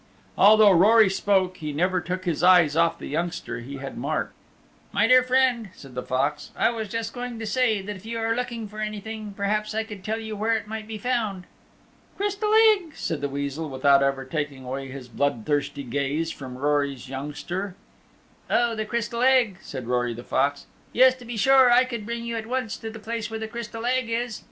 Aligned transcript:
Although 0.35 0.71
Rory 0.71 1.11
spoke, 1.11 1.57
he 1.57 1.71
never 1.71 2.01
took 2.01 2.25
his 2.25 2.41
eyes 2.41 2.75
off 2.75 2.97
the 2.97 3.05
youngster 3.05 3.59
he 3.59 3.75
had 3.77 3.99
marked. 3.99 4.33
"My 4.91 5.05
dear 5.05 5.21
friend," 5.21 5.69
said 5.75 5.93
the 5.93 6.01
Fox, 6.01 6.49
"I 6.55 6.71
was 6.71 6.89
just 6.89 7.13
going 7.13 7.37
to 7.37 7.45
say 7.45 7.77
if 7.77 8.03
you 8.03 8.17
are 8.17 8.33
looking 8.35 8.67
for 8.67 8.79
anything, 8.79 9.31
perhaps 9.37 9.75
I 9.75 9.83
could 9.83 10.03
tell 10.03 10.17
you 10.17 10.35
where 10.35 10.53
it 10.53 10.65
might 10.65 10.87
be 10.87 10.97
found." 10.97 11.43
"Crystal 12.17 12.51
Egg," 12.73 12.95
said 12.95 13.21
the 13.21 13.29
Weasel 13.29 13.69
without 13.69 14.01
ever 14.01 14.25
taking 14.25 14.65
away 14.65 14.87
his 14.87 15.07
blood 15.07 15.43
thirsty 15.45 15.83
gaze 15.83 16.31
from 16.31 16.57
Rory's 16.57 17.07
youngster. 17.07 17.75
"Oh, 18.49 18.73
the 18.73 18.85
Crystal 18.85 19.21
Egg," 19.21 19.57
said 19.61 19.85
Rory 19.85 20.15
the 20.15 20.23
Fox. 20.23 20.65
"Yes, 20.93 21.13
to 21.17 21.25
be 21.25 21.37
sure. 21.37 21.71
I 21.71 21.83
could 21.85 22.07
bring 22.07 22.25
you 22.25 22.35
at 22.37 22.47
once 22.47 22.75
to 22.77 22.89
the 22.89 22.97
place 22.97 23.29
where 23.29 23.39
the 23.39 23.47
Crystal 23.47 23.85
Egg 23.85 24.09
is." 24.09 24.39